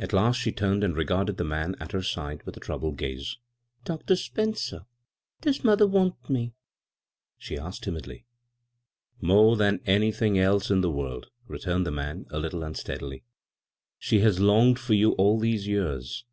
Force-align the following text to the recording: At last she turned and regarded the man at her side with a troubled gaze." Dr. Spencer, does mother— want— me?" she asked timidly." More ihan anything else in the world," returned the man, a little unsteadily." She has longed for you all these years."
At 0.00 0.12
last 0.12 0.40
she 0.40 0.50
turned 0.50 0.82
and 0.82 0.96
regarded 0.96 1.36
the 1.36 1.44
man 1.44 1.76
at 1.78 1.92
her 1.92 2.02
side 2.02 2.42
with 2.42 2.56
a 2.56 2.60
troubled 2.60 2.96
gaze." 2.96 3.38
Dr. 3.84 4.16
Spencer, 4.16 4.84
does 5.42 5.62
mother— 5.62 5.86
want— 5.86 6.16
me?" 6.28 6.54
she 7.38 7.56
asked 7.56 7.84
timidly." 7.84 8.26
More 9.30 9.54
ihan 9.62 9.78
anything 9.86 10.40
else 10.40 10.72
in 10.72 10.80
the 10.80 10.90
world," 10.90 11.30
returned 11.46 11.86
the 11.86 11.92
man, 11.92 12.26
a 12.30 12.40
little 12.40 12.64
unsteadily." 12.64 13.22
She 14.00 14.18
has 14.22 14.40
longed 14.40 14.80
for 14.80 14.94
you 14.94 15.12
all 15.12 15.38
these 15.38 15.68
years." 15.68 16.24